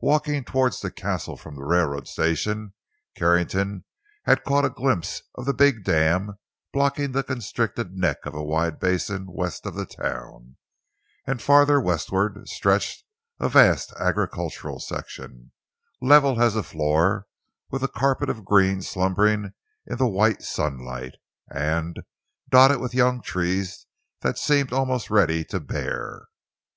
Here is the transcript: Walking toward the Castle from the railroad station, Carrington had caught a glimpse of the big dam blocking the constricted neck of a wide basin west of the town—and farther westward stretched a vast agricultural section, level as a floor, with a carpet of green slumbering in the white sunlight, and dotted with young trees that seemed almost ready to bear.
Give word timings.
Walking 0.00 0.44
toward 0.44 0.74
the 0.74 0.92
Castle 0.92 1.36
from 1.36 1.56
the 1.56 1.64
railroad 1.64 2.06
station, 2.06 2.72
Carrington 3.16 3.84
had 4.26 4.44
caught 4.44 4.64
a 4.64 4.70
glimpse 4.70 5.22
of 5.34 5.44
the 5.44 5.52
big 5.52 5.82
dam 5.82 6.38
blocking 6.72 7.10
the 7.10 7.24
constricted 7.24 7.90
neck 7.92 8.18
of 8.24 8.32
a 8.32 8.44
wide 8.44 8.78
basin 8.78 9.26
west 9.28 9.66
of 9.66 9.74
the 9.74 9.84
town—and 9.84 11.42
farther 11.42 11.80
westward 11.80 12.46
stretched 12.48 13.02
a 13.40 13.48
vast 13.48 13.92
agricultural 13.98 14.78
section, 14.78 15.50
level 16.00 16.40
as 16.40 16.54
a 16.54 16.62
floor, 16.62 17.26
with 17.72 17.82
a 17.82 17.88
carpet 17.88 18.30
of 18.30 18.44
green 18.44 18.82
slumbering 18.82 19.52
in 19.84 19.96
the 19.98 20.06
white 20.06 20.42
sunlight, 20.42 21.16
and 21.52 22.04
dotted 22.48 22.78
with 22.78 22.94
young 22.94 23.20
trees 23.20 23.88
that 24.20 24.38
seemed 24.38 24.72
almost 24.72 25.10
ready 25.10 25.44
to 25.46 25.58
bear. 25.58 26.26